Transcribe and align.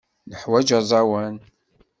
Neḥwaǧ 0.29 0.69
aẓawan. 0.79 1.35